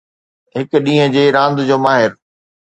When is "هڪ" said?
0.55-0.71